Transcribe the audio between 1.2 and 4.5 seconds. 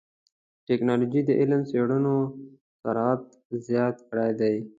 د علمي څېړنو سرعت زیات کړی